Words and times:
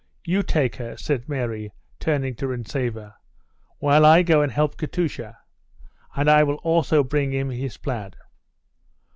You 0.25 0.41
take 0.41 0.77
her," 0.77 0.97
said 0.97 1.29
Mary, 1.29 1.71
turning 1.99 2.33
to 2.37 2.47
Rintzeva, 2.47 3.13
"while 3.77 4.03
I 4.03 4.23
go 4.23 4.41
and 4.41 4.51
help 4.51 4.75
Katusha, 4.75 5.37
and 6.15 6.27
I 6.27 6.41
will 6.41 6.57
also 6.63 7.03
bring 7.03 7.31
him 7.33 7.51
his 7.51 7.77
plaid." 7.77 8.15